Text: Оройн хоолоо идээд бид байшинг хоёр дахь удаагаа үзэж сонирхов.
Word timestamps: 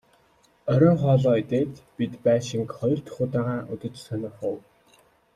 Оройн 0.73 0.97
хоолоо 1.01 1.35
идээд 1.41 1.71
бид 1.97 2.13
байшинг 2.25 2.67
хоёр 2.79 2.99
дахь 3.05 3.21
удаагаа 3.25 3.61
үзэж 3.73 3.95
сонирхов. 4.05 4.57